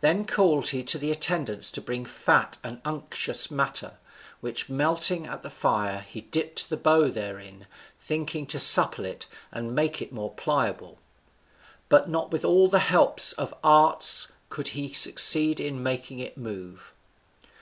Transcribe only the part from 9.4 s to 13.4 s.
and make it more pliable; but not with all the helps